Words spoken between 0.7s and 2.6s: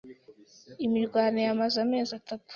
Imirwano yamaze amezi atatu.